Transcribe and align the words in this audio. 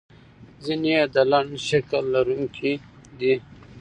ځینې 0.63 0.91
یې 0.97 1.03
د 1.13 1.15
لنډ 1.31 1.51
شکل 1.69 2.03
لرونکي 2.15 2.73
دي. 3.19 3.33